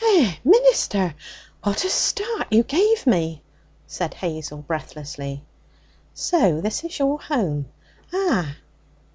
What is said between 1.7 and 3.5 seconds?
a start you give me!'